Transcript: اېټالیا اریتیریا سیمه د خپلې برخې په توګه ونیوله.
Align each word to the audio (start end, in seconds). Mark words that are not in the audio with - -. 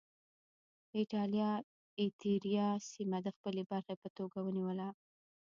اېټالیا 0.99 1.49
اریتیریا 2.01 2.67
سیمه 2.91 3.19
د 3.25 3.27
خپلې 3.35 3.61
برخې 3.71 3.95
په 4.01 4.07
توګه 4.17 4.37
ونیوله. 4.41 4.87